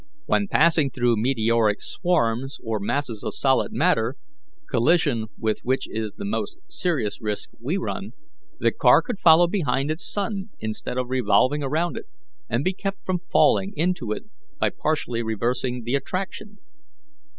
[0.25, 4.15] When passing through meteoric swarms or masses of solid matter,
[4.67, 8.13] collision with which is the most serious risk we run,
[8.59, 12.07] the car could follow behind its sun instead of revolving around it,
[12.49, 14.23] and be kept from falling into it
[14.57, 16.57] by partially reversing the attraction.